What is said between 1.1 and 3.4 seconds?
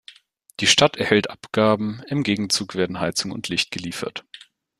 Abgaben, im Gegenzug werden Heizung